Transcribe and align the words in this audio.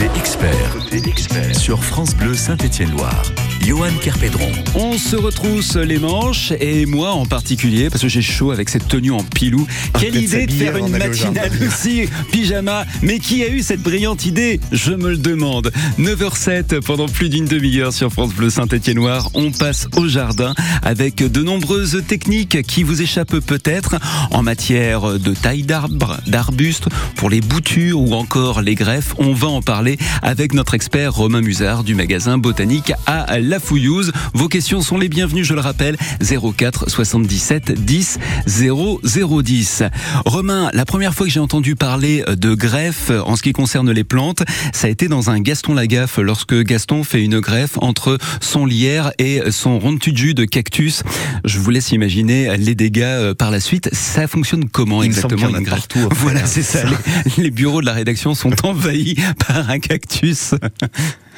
Côté 0.00 0.96
expert, 1.06 1.58
sur 1.58 1.84
France 1.84 2.14
Bleu 2.14 2.32
Saint-Étienne-Loire. 2.32 3.22
Johan 3.60 3.92
Kerpédron. 4.00 4.50
On 4.74 4.96
se 4.96 5.16
retrousse 5.16 5.76
les 5.76 5.98
manches 5.98 6.52
et 6.60 6.86
moi 6.86 7.12
en 7.12 7.26
particulier 7.26 7.90
parce 7.90 8.02
que 8.02 8.08
j'ai 8.08 8.22
chaud 8.22 8.50
avec 8.50 8.68
cette 8.68 8.88
tenue 8.88 9.12
en 9.12 9.22
pilou. 9.22 9.66
Quelle 9.98 10.12
peut-être 10.12 10.22
idée 10.22 10.46
de 10.46 10.52
faire 10.52 10.76
une 10.76 10.88
matinale 10.88 11.50
aussi 11.66 12.08
pyjama. 12.32 12.84
Mais 13.02 13.18
qui 13.18 13.42
a 13.44 13.48
eu 13.48 13.62
cette 13.62 13.82
brillante 13.82 14.26
idée? 14.26 14.60
Je 14.72 14.92
me 14.92 15.10
le 15.10 15.16
demande. 15.16 15.70
9h07 15.98 16.80
pendant 16.80 17.06
plus 17.06 17.28
d'une 17.28 17.44
demi-heure 17.44 17.92
sur 17.92 18.12
France 18.12 18.32
Bleu 18.32 18.50
Saint-Étienne-Noir. 18.50 19.30
On 19.34 19.50
passe 19.50 19.88
au 19.96 20.08
jardin 20.08 20.54
avec 20.82 21.16
de 21.16 21.42
nombreuses 21.42 22.02
techniques 22.06 22.62
qui 22.62 22.82
vous 22.82 23.02
échappent 23.02 23.40
peut-être 23.40 23.96
en 24.30 24.42
matière 24.42 25.18
de 25.18 25.34
taille 25.34 25.62
d'arbre, 25.62 26.18
d'arbustes, 26.26 26.88
pour 27.16 27.30
les 27.30 27.40
boutures 27.40 28.00
ou 28.00 28.14
encore 28.14 28.62
les 28.62 28.74
greffes. 28.74 29.14
On 29.18 29.32
va 29.32 29.48
en 29.48 29.62
parler 29.62 29.98
avec 30.22 30.54
notre 30.54 30.74
expert 30.74 31.14
Romain 31.14 31.40
Musard 31.40 31.84
du 31.84 31.94
magasin 31.94 32.38
botanique 32.38 32.92
à 33.06 33.38
La 33.50 33.58
Fouillouse. 33.58 34.12
Vos 34.32 34.46
questions 34.46 34.80
sont 34.80 34.96
les 34.96 35.08
bienvenues, 35.08 35.42
je 35.42 35.54
le 35.54 35.60
rappelle, 35.60 35.96
04 36.22 36.88
77 36.88 37.72
10 37.72 38.20
0010. 38.46 39.82
Romain, 40.24 40.70
la 40.72 40.84
première 40.84 41.14
fois 41.14 41.26
que 41.26 41.32
j'ai 41.32 41.40
entendu 41.40 41.74
parler 41.74 42.22
de 42.28 42.54
greffe 42.54 43.10
en 43.10 43.34
ce 43.34 43.42
qui 43.42 43.52
concerne 43.52 43.90
les 43.90 44.04
plantes, 44.04 44.44
ça 44.72 44.86
a 44.86 44.90
été 44.90 45.08
dans 45.08 45.30
un 45.30 45.40
Gaston 45.40 45.74
Lagaffe 45.74 46.18
lorsque 46.18 46.54
Gaston 46.54 47.02
fait 47.02 47.24
une 47.24 47.40
greffe 47.40 47.76
entre 47.78 48.18
son 48.40 48.66
lierre 48.66 49.10
et 49.18 49.42
son 49.50 49.80
ronde-tuju 49.80 50.34
de 50.34 50.44
cactus. 50.44 51.02
Je 51.44 51.58
vous 51.58 51.70
laisse 51.70 51.90
imaginer 51.90 52.56
les 52.56 52.76
dégâts 52.76 53.02
euh, 53.02 53.34
par 53.34 53.50
la 53.50 53.58
suite. 53.58 53.90
Ça 53.92 54.28
fonctionne 54.28 54.68
comment 54.68 55.02
Il 55.02 55.06
exactement 55.06 55.48
une 55.48 55.64
greffe 55.64 55.88
partout, 55.88 56.08
Voilà, 56.12 56.46
c'est 56.46 56.62
ça. 56.62 56.84
Les, 57.36 57.42
les 57.44 57.50
bureaux 57.50 57.80
de 57.80 57.86
la 57.86 57.94
rédaction 57.94 58.34
sont 58.34 58.64
envahis 58.64 59.16
par 59.48 59.70
un 59.70 59.80
cactus. 59.80 60.54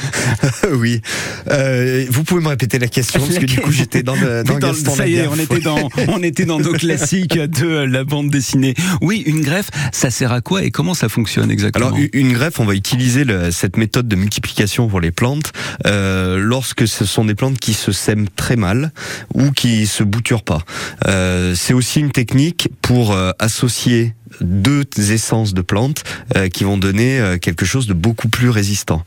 oui. 0.74 1.00
Euh, 1.50 2.04
vous 2.10 2.24
pouvez 2.24 2.40
me 2.42 2.48
répéter 2.48 2.78
la 2.78 2.88
question 2.88 3.20
parce 3.20 3.38
que 3.38 3.46
du 3.46 3.60
coup 3.60 3.72
j'étais 3.72 4.02
dans 4.02 4.14
le 4.16 4.42
dans, 4.44 4.58
dans 4.58 4.66
le- 4.68 4.72
Gaston 4.72 4.94
ça 4.94 5.06
y 5.06 5.14
est, 5.16 5.26
on 5.26 5.36
était 5.36 5.60
dans, 5.60 5.88
on 6.08 6.22
était 6.22 6.44
dans 6.44 6.58
nos 6.58 6.72
classiques 6.74 7.38
de 7.38 7.66
la 7.84 8.04
bande 8.04 8.30
dessinée. 8.30 8.74
Oui, 9.00 9.22
une 9.26 9.40
greffe, 9.42 9.70
ça 9.92 10.10
sert 10.10 10.32
à 10.32 10.40
quoi 10.40 10.62
et 10.64 10.70
comment 10.70 10.94
ça 10.94 11.08
fonctionne 11.08 11.50
exactement 11.50 11.86
Alors 11.88 11.98
une 12.12 12.32
greffe, 12.32 12.60
on 12.60 12.64
va 12.64 12.74
utiliser 12.74 13.24
le- 13.24 13.50
cette 13.50 13.76
méthode 13.76 14.08
de 14.08 14.16
multiplication 14.16 14.88
pour 14.88 15.00
les 15.00 15.10
plantes 15.10 15.52
euh, 15.86 16.38
lorsque 16.38 16.86
ce 16.88 17.04
sont 17.04 17.24
des 17.24 17.34
plantes 17.34 17.58
qui 17.58 17.74
se 17.74 17.92
sèment 17.92 18.28
très 18.36 18.56
mal 18.56 18.92
ou 19.34 19.50
qui 19.52 19.86
se 19.86 20.02
bouturent 20.02 20.44
pas. 20.44 20.62
Euh, 21.06 21.54
C'est 21.56 21.74
aussi 21.74 22.00
une 22.00 22.12
technique 22.12 22.68
pour 22.82 23.16
associer 23.38 24.14
deux 24.40 24.84
essences 24.96 25.54
de 25.54 25.62
plantes 25.62 26.04
euh, 26.36 26.48
qui 26.48 26.64
vont 26.64 26.78
donner 26.78 27.20
euh, 27.20 27.38
quelque 27.38 27.64
chose 27.64 27.86
de 27.86 27.94
beaucoup 27.94 28.28
plus 28.28 28.50
résistant. 28.50 29.04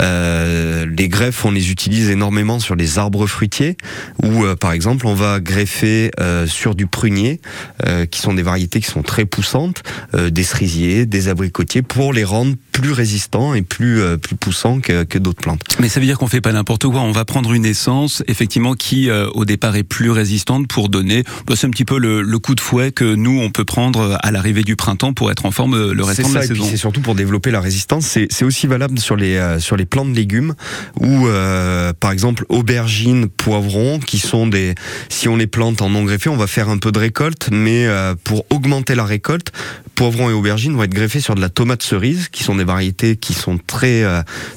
Euh, 0.00 0.86
les 0.86 1.08
greffes, 1.08 1.44
on 1.44 1.50
les 1.50 1.70
utilise 1.70 2.10
énormément 2.10 2.60
sur 2.60 2.74
les 2.74 2.98
arbres 2.98 3.26
fruitiers 3.26 3.76
où, 4.22 4.44
euh, 4.44 4.56
par 4.56 4.72
exemple, 4.72 5.06
on 5.06 5.14
va 5.14 5.40
greffer 5.40 6.10
euh, 6.20 6.46
sur 6.46 6.74
du 6.74 6.86
prunier, 6.86 7.40
euh, 7.86 8.06
qui 8.06 8.20
sont 8.20 8.34
des 8.34 8.42
variétés 8.42 8.80
qui 8.80 8.90
sont 8.90 9.02
très 9.02 9.24
poussantes, 9.24 9.82
des 10.12 10.42
cerisiers, 10.42 11.06
des 11.06 11.28
abricotiers, 11.28 11.82
pour 11.82 12.12
les 12.12 12.24
rendre 12.24 12.54
plus 12.72 12.92
résistants 12.92 13.54
et 13.54 13.62
plus 13.62 14.00
plus 14.20 14.36
poussants 14.36 14.80
que, 14.80 15.04
que 15.04 15.18
d'autres 15.18 15.42
plantes. 15.42 15.62
Mais 15.80 15.88
ça 15.88 16.00
veut 16.00 16.06
dire 16.06 16.18
qu'on 16.18 16.26
fait 16.26 16.40
pas 16.40 16.52
n'importe 16.52 16.86
quoi. 16.86 17.00
On 17.00 17.12
va 17.12 17.24
prendre 17.24 17.52
une 17.52 17.64
essence, 17.64 18.22
effectivement, 18.26 18.74
qui 18.74 19.10
au 19.10 19.44
départ 19.44 19.76
est 19.76 19.82
plus 19.82 20.10
résistante 20.10 20.68
pour 20.68 20.88
donner. 20.88 21.24
bah, 21.46 21.54
c'est 21.56 21.66
un 21.66 21.70
petit 21.70 21.84
peu 21.84 21.98
le, 21.98 22.22
le 22.22 22.38
coup 22.38 22.54
de 22.54 22.60
fouet 22.60 22.92
que 22.92 23.14
nous 23.14 23.40
on 23.40 23.50
peut 23.50 23.64
prendre 23.64 24.18
à 24.22 24.30
l'arrivée 24.30 24.62
du 24.62 24.71
printemps 24.76 25.12
pour 25.12 25.30
être 25.30 25.46
en 25.46 25.50
forme 25.50 25.74
euh, 25.74 25.94
le 25.94 26.04
restant 26.04 26.28
de 26.28 26.32
ça, 26.32 26.38
la 26.40 26.44
et 26.44 26.48
saison. 26.48 26.64
c'est 26.68 26.76
surtout 26.76 27.00
pour 27.00 27.14
développer 27.14 27.50
la 27.50 27.60
résistance. 27.60 28.06
C'est 28.06 28.44
aussi 28.44 28.66
valable 28.66 28.98
sur 28.98 29.16
les 29.16 29.36
euh, 29.36 29.58
sur 29.60 29.76
les 29.76 29.84
plants 29.86 30.04
de 30.04 30.14
légumes 30.14 30.54
ou 31.00 31.26
euh, 31.26 31.92
par 31.98 32.12
exemple 32.12 32.44
aubergines, 32.48 33.28
poivrons, 33.28 33.98
qui 33.98 34.18
sont 34.18 34.46
des 34.46 34.74
si 35.08 35.28
on 35.28 35.36
les 35.36 35.46
plante 35.46 35.82
en 35.82 35.90
non 35.90 36.04
greffé, 36.04 36.28
on 36.28 36.36
va 36.36 36.46
faire 36.46 36.68
un 36.68 36.78
peu 36.78 36.92
de 36.92 36.98
récolte, 36.98 37.48
mais 37.52 37.86
euh, 37.86 38.14
pour 38.24 38.44
augmenter 38.50 38.94
la 38.94 39.04
récolte, 39.04 39.52
poivrons 39.94 40.30
et 40.30 40.32
aubergines 40.32 40.74
vont 40.74 40.82
être 40.84 40.94
greffés 40.94 41.20
sur 41.20 41.34
de 41.34 41.40
la 41.40 41.48
tomate 41.48 41.82
cerise, 41.82 42.28
qui 42.28 42.44
sont 42.44 42.56
des 42.56 42.64
variétés 42.64 43.16
qui 43.16 43.34
sont 43.34 43.58
très 43.58 44.02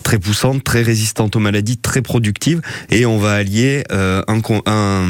très 0.03 0.19
poussantes, 0.19 0.63
très 0.63 0.81
résistantes 0.81 1.35
aux 1.35 1.39
maladies, 1.39 1.78
très 1.78 2.01
productives, 2.01 2.62
et 2.89 3.06
on 3.06 3.18
va 3.18 3.34
allier 3.34 3.84
un, 3.91 4.41
con- 4.41 4.62
un 4.66 5.03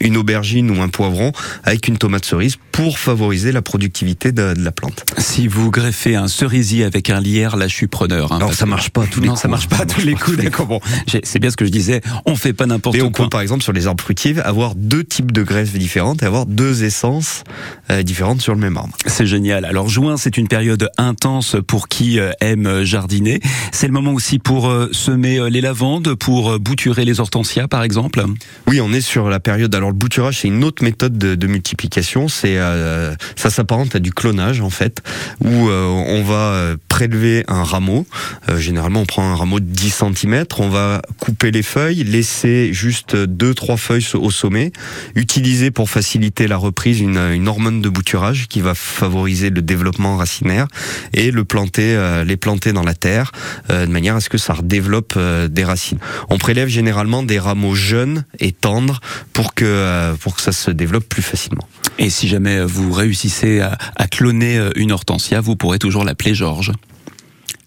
une 0.00 0.16
aubergine 0.16 0.70
ou 0.70 0.80
un 0.82 0.88
poivron 0.88 1.32
avec 1.64 1.88
une 1.88 1.98
tomate 1.98 2.24
cerise 2.24 2.56
pour 2.72 2.98
favoriser 2.98 3.52
la 3.52 3.62
productivité 3.62 4.29
de, 4.32 4.54
de 4.54 4.62
la 4.64 4.72
plante. 4.72 5.04
Si 5.18 5.46
vous 5.48 5.70
greffez 5.70 6.16
un 6.16 6.28
cerisier 6.28 6.84
avec 6.84 7.10
un 7.10 7.20
lierre, 7.20 7.56
là 7.56 7.68
je 7.68 7.74
suis 7.74 7.86
preneur. 7.86 8.32
hein, 8.32 8.36
Alors 8.36 8.54
ça 8.54 8.66
marche 8.66 8.90
pas 8.90 9.02
à 9.02 9.06
tous 9.06 9.20
les 9.20 9.26
non, 9.26 9.32
coups. 9.32 9.42
ça 9.42 9.48
marche 9.48 9.68
pas 9.68 9.78
à 9.80 9.86
tous 9.86 10.00
les 10.00 10.14
coups. 10.14 10.36
D'accord. 10.36 10.66
Bon, 10.66 10.80
c'est 11.22 11.38
bien 11.38 11.50
ce 11.50 11.56
que 11.56 11.64
je 11.64 11.70
disais. 11.70 12.00
On 12.26 12.36
fait 12.36 12.52
pas 12.52 12.66
n'importe 12.66 12.96
Et 12.96 13.02
on 13.02 13.10
quoi. 13.10 13.24
peut 13.26 13.30
par 13.30 13.40
exemple 13.40 13.62
sur 13.62 13.72
les 13.72 13.86
arbres 13.86 14.02
fruitiers 14.02 14.38
avoir 14.40 14.74
deux 14.74 15.04
types 15.04 15.32
de 15.32 15.42
greffes 15.42 15.72
différentes 15.74 16.22
et 16.22 16.26
avoir 16.26 16.46
deux 16.46 16.84
essences 16.84 17.44
euh, 17.90 18.02
différentes 18.02 18.40
sur 18.40 18.54
le 18.54 18.60
même 18.60 18.76
arbre. 18.76 18.94
C'est 19.06 19.26
génial. 19.26 19.64
Alors 19.64 19.88
juin, 19.88 20.16
c'est 20.16 20.36
une 20.36 20.48
période 20.48 20.88
intense 20.98 21.56
pour 21.66 21.88
qui 21.88 22.18
euh, 22.18 22.32
aime 22.40 22.82
jardiner. 22.84 23.40
C'est 23.72 23.86
le 23.86 23.92
moment 23.92 24.12
aussi 24.12 24.38
pour 24.38 24.68
euh, 24.68 24.88
semer 24.92 25.48
les 25.50 25.60
lavandes, 25.60 26.14
pour 26.14 26.58
bouturer 26.58 27.04
les 27.04 27.20
hortensias 27.20 27.68
par 27.68 27.82
exemple. 27.82 28.24
Oui, 28.66 28.80
on 28.80 28.92
est 28.92 29.00
sur 29.00 29.28
la 29.28 29.40
période. 29.40 29.74
Alors 29.74 29.90
le 29.90 29.96
bouturage, 29.96 30.38
c'est 30.40 30.48
une 30.48 30.64
autre 30.64 30.82
méthode 30.84 31.16
de, 31.18 31.34
de 31.34 31.46
multiplication. 31.46 32.28
C'est 32.28 32.56
euh, 32.58 33.14
ça 33.36 33.50
s'apparente 33.50 33.94
à 33.96 33.98
du 33.98 34.12
clonage 34.20 34.60
en 34.60 34.68
fait, 34.68 35.02
où 35.42 35.68
euh, 35.68 35.86
on 35.86 36.22
va 36.22 36.52
euh, 36.52 36.76
prélever 36.88 37.42
un 37.48 37.64
rameau. 37.64 38.06
Euh, 38.50 38.58
généralement, 38.58 39.00
on 39.00 39.06
prend 39.06 39.22
un 39.22 39.34
rameau 39.34 39.60
de 39.60 39.64
10 39.64 40.04
cm, 40.14 40.44
on 40.58 40.68
va 40.68 41.00
couper 41.18 41.50
les 41.50 41.62
feuilles, 41.62 42.04
laisser 42.04 42.74
juste 42.74 43.16
deux 43.16 43.54
trois 43.54 43.78
feuilles 43.78 44.06
au 44.12 44.30
sommet, 44.30 44.72
utiliser 45.14 45.70
pour 45.70 45.88
faciliter 45.88 46.48
la 46.48 46.58
reprise 46.58 47.00
une, 47.00 47.48
hormone 47.48 47.80
de 47.80 47.88
bouturage 47.88 48.46
qui 48.48 48.60
va 48.60 48.74
favoriser 48.74 49.48
le 49.48 49.62
développement 49.62 50.18
racinaire 50.18 50.68
et 51.14 51.30
le 51.30 51.44
planter, 51.44 52.22
les 52.26 52.36
planter 52.36 52.72
dans 52.72 52.82
la 52.82 52.94
terre 52.94 53.32
de 53.68 53.86
manière 53.86 54.16
à 54.16 54.20
ce 54.20 54.28
que 54.28 54.38
ça 54.38 54.52
redéveloppe 54.52 55.18
des 55.48 55.64
racines. 55.64 55.98
On 56.28 56.38
prélève 56.38 56.68
généralement 56.68 57.22
des 57.22 57.38
rameaux 57.38 57.74
jeunes 57.74 58.24
et 58.38 58.52
tendres 58.52 59.00
pour 59.32 59.54
que 59.54 60.14
pour 60.20 60.36
que 60.36 60.42
ça 60.42 60.52
se 60.52 60.70
développe 60.70 61.08
plus 61.08 61.22
facilement. 61.22 61.66
Et 62.02 62.08
si 62.08 62.28
jamais 62.28 62.64
vous 62.64 62.92
réussissez 62.92 63.60
à, 63.60 64.08
cloner 64.08 64.56
euh, 64.56 64.70
une 64.74 64.90
hortensia, 64.90 65.42
vous 65.42 65.54
pourrez 65.54 65.78
toujours 65.78 66.02
l'appeler 66.02 66.34
Georges. 66.34 66.72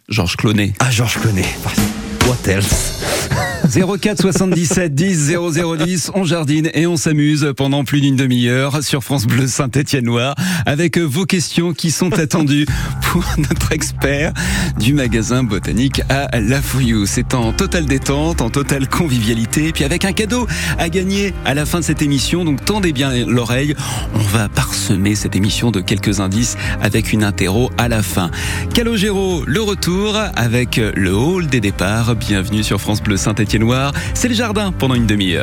Georges 0.09 0.37
cloné. 0.37 0.73
Ah, 0.79 0.89
Georges 0.89 1.19
connais. 1.19 1.45
What 2.25 2.49
else? 2.49 2.99
04 3.73 4.21
77 4.21 4.93
10 4.93 5.33
0010, 5.57 6.11
on 6.13 6.23
jardine 6.23 6.69
et 6.75 6.85
on 6.85 6.95
s'amuse 6.95 7.53
pendant 7.57 7.83
plus 7.83 8.01
d'une 8.01 8.15
demi-heure 8.15 8.83
sur 8.83 9.03
France 9.03 9.25
Bleu 9.25 9.47
Saint-Étienne-Noir 9.47 10.35
avec 10.67 10.99
vos 10.99 11.25
questions 11.25 11.73
qui 11.73 11.89
sont 11.89 12.13
attendues 12.19 12.67
pour 13.01 13.25
notre 13.37 13.71
expert 13.71 14.31
du 14.79 14.93
magasin 14.93 15.43
botanique 15.43 16.03
à 16.09 16.39
La 16.39 16.61
Fouillou. 16.61 17.07
C'est 17.07 17.33
en 17.33 17.51
totale 17.51 17.87
détente, 17.87 18.41
en 18.41 18.51
totale 18.51 18.87
convivialité, 18.87 19.71
puis 19.71 19.83
avec 19.83 20.05
un 20.05 20.13
cadeau 20.13 20.45
à 20.77 20.89
gagner 20.89 21.33
à 21.43 21.55
la 21.55 21.65
fin 21.65 21.79
de 21.79 21.83
cette 21.83 22.03
émission. 22.03 22.45
Donc 22.45 22.63
tendez 22.63 22.93
bien 22.93 23.25
l'oreille, 23.25 23.73
on 24.13 24.37
va 24.37 24.49
parsemer 24.49 25.15
cette 25.15 25.35
émission 25.35 25.71
de 25.71 25.81
quelques 25.81 26.19
indices 26.19 26.57
avec 26.79 27.11
une 27.11 27.23
interro 27.23 27.71
à 27.79 27.87
la 27.87 28.03
fin. 28.03 28.29
Calogero, 28.75 29.43
le 29.47 29.61
retour 29.61 30.15
avec 30.35 30.77
le 30.77 31.15
hall 31.15 31.47
des 31.47 31.59
départs. 31.59 32.15
Bienvenue 32.15 32.61
sur 32.61 32.79
France 32.79 33.01
Bleu 33.01 33.17
C'est 34.13 34.27
le 34.27 34.33
jardin 34.33 34.71
pendant 34.71 34.95
une 34.95 35.05
demi-heure. 35.05 35.41